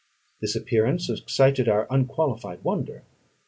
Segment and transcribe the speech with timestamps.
[0.39, 3.03] This appearance excited our unqualified wonder.